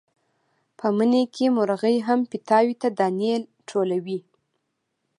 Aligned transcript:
په 0.77 0.87
مني 0.97 1.23
کې 1.33 1.45
مرغۍ 1.55 1.97
هم 2.07 2.19
پیتاوي 2.31 2.75
ته 2.81 2.87
دانې 2.99 3.33
ټولوي. 3.69 4.19